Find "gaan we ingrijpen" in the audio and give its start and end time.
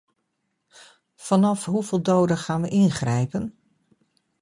2.37-3.57